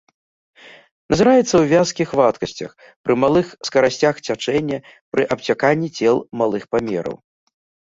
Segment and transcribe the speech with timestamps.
[1.13, 2.71] Назіраецца ў вязкіх вадкасцях,
[3.05, 4.77] пры малых скарасцях цячэння,
[5.17, 7.17] пры абцяканні цел малых памераў.